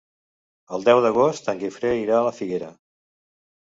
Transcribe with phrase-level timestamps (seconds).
[0.77, 2.71] El deu d'agost en Guifré irà a la Figuera.